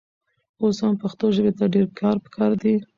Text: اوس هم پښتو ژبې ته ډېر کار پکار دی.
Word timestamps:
اوس 0.61 0.77
هم 0.83 0.93
پښتو 1.01 1.25
ژبې 1.35 1.51
ته 1.57 1.65
ډېر 1.73 1.87
کار 1.99 2.15
پکار 2.25 2.51
دی. 2.61 2.73